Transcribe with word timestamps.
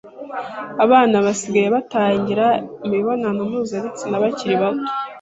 abana 0.83 1.15
basigaye 1.25 1.67
batangira 1.75 2.45
imibonano 2.87 3.39
mpuzabitsina 3.49 4.15
bakiri 4.23 4.55
bato, 4.61 4.89